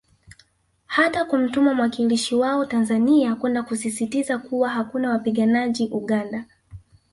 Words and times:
Hata 0.85 1.25
kumtuma 1.25 1.73
mwakilishi 1.73 2.35
wao 2.35 2.65
Tanzania 2.65 3.35
kwenda 3.35 3.63
kusisisitiza 3.63 4.37
kuwa 4.37 4.69
hakuna 4.69 5.09
wapiganajji 5.09 5.87
Uganda 5.91 6.45